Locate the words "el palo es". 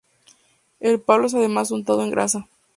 0.79-1.35